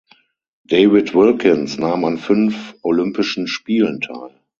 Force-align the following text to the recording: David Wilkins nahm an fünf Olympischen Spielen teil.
David 0.65 1.13
Wilkins 1.13 1.77
nahm 1.77 2.05
an 2.05 2.17
fünf 2.17 2.73
Olympischen 2.81 3.45
Spielen 3.45 4.01
teil. 4.01 4.31